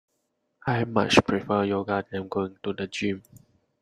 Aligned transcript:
I 0.75 0.83
much 0.85 1.23
prefer 1.27 1.63
yoga 1.63 2.03
than 2.11 2.27
going 2.27 2.57
to 2.63 2.73
the 2.73 2.87
gym 2.87 3.21